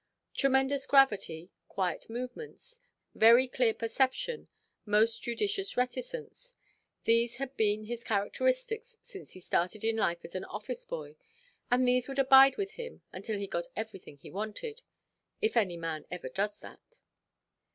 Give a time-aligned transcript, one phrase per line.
[0.33, 2.79] Tremendous gravity, quiet movements,
[3.13, 4.47] very clear perception,
[4.83, 11.17] most judicious reticence—these had been his characteristics since he started in life as an office–boy,
[11.69, 14.81] and these would abide with him until he got everything he wanted;
[15.39, 16.99] if any man ever does that.